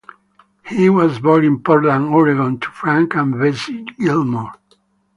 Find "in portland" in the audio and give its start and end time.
1.45-2.05